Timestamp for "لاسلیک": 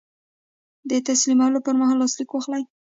2.01-2.29